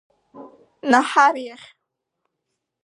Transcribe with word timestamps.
Наҳар 0.89 1.35
иахь. 1.43 1.67